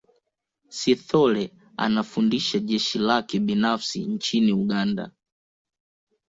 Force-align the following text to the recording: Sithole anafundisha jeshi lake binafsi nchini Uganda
Sithole 0.69 1.53
anafundisha 1.77 2.59
jeshi 2.59 2.99
lake 2.99 3.39
binafsi 3.39 4.05
nchini 4.05 4.51
Uganda 4.53 5.11